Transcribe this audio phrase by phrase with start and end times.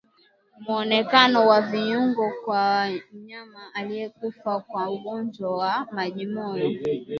[0.59, 6.69] Muonekano wa viungo kwa mnyama aliyekufa kwa ugonjwa wa majimoyo